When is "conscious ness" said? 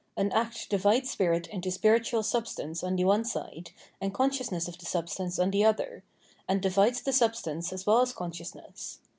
8.11-8.97